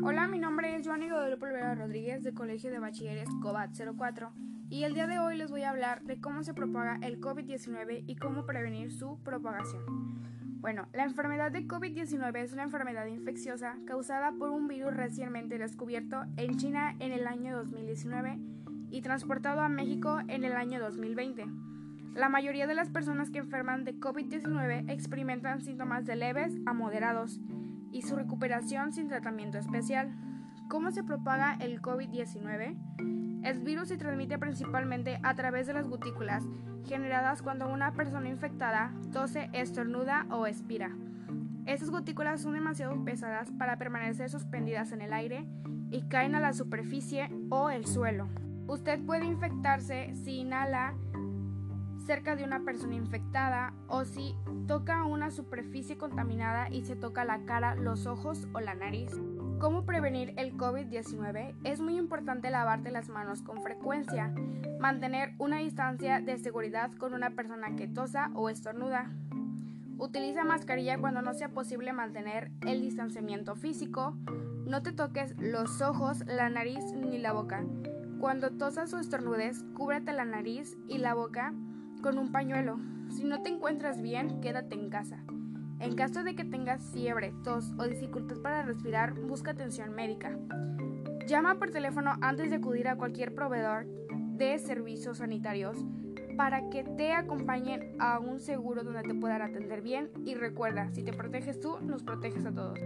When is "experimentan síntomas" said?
24.90-26.06